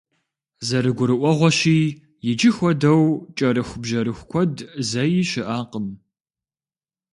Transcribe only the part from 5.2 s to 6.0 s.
щыӏакъым.